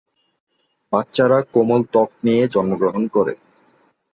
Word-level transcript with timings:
বাচ্চারা 0.93 1.39
কোমল 1.53 1.81
ত্বক 1.93 2.09
নিয়ে 2.25 2.43
জন্মগ্রহণ 2.53 3.03
করে। 3.07 3.33